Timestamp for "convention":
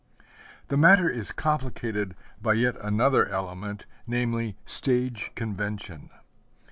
5.35-6.09